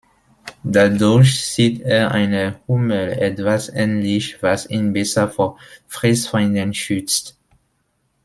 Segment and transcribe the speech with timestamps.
[0.63, 7.37] Dadurch sieht er einer Hummel etwas ähnlich, was ihn besser vor Fressfeinden schützt.